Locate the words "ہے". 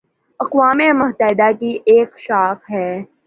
2.71-2.89